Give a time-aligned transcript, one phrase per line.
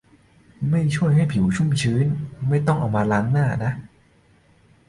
[0.69, 2.05] ไม่ช่วยให้ผิวชุ่มชื้น
[2.47, 3.71] ไม่ต้องเอามาล้างหน้านะ